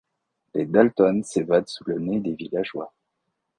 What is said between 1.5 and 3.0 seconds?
sous le nez des villageois.